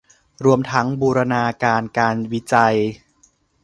[0.45, 2.77] รวมทั้งบูรณาการการวิจัย